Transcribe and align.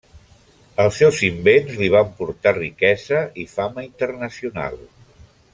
Els 0.83 0.95
seus 1.01 1.19
invents 1.27 1.75
li 1.83 1.91
van 1.97 2.09
portar 2.21 2.55
riquesa 2.57 3.23
i 3.45 3.49
fama 3.55 3.87
internacional. 3.93 4.85